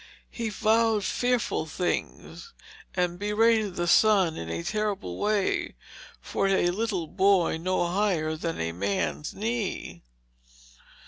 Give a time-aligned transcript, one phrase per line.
[0.31, 2.53] He vowed fearful things,
[2.95, 5.75] and berated the sun in a terrible way
[6.19, 10.01] for a little boy no higher than a man's knee.